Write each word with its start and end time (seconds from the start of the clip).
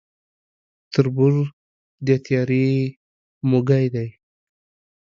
تر 0.93 1.05
بور 1.15 1.33
د 2.07 2.09
تيارې 2.25 2.65
موږى 3.49 3.85
دى. 3.93 4.07